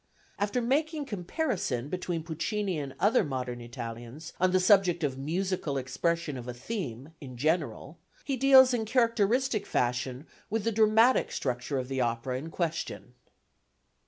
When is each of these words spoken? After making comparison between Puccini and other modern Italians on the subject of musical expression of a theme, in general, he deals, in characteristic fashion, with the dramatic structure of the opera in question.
After 0.39 0.63
making 0.63 1.05
comparison 1.05 1.87
between 1.87 2.23
Puccini 2.23 2.79
and 2.79 2.95
other 2.99 3.23
modern 3.23 3.61
Italians 3.61 4.33
on 4.39 4.49
the 4.49 4.59
subject 4.59 5.03
of 5.03 5.15
musical 5.19 5.77
expression 5.77 6.37
of 6.39 6.47
a 6.47 6.55
theme, 6.55 7.09
in 7.21 7.37
general, 7.37 7.99
he 8.25 8.35
deals, 8.35 8.73
in 8.73 8.85
characteristic 8.85 9.67
fashion, 9.67 10.25
with 10.49 10.63
the 10.63 10.71
dramatic 10.71 11.31
structure 11.31 11.77
of 11.77 11.87
the 11.87 12.01
opera 12.01 12.39
in 12.39 12.49
question. 12.49 13.13